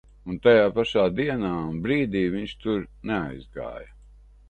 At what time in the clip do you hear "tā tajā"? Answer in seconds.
0.37-0.63